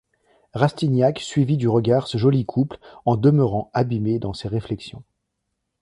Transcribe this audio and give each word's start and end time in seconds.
Rastignac 0.55 1.19
suivit 1.19 1.57
du 1.57 1.67
regard 1.67 2.07
ce 2.07 2.17
joli 2.17 2.43
couple, 2.43 2.79
en 3.05 3.17
demeurant 3.17 3.69
abîmé 3.71 4.17
dans 4.17 4.33
ses 4.33 4.47
réflexions. 4.47 5.03